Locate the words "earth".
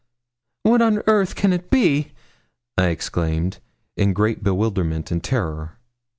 1.05-1.35